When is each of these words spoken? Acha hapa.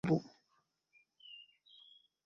Acha 0.03 0.07
hapa. 0.13 0.19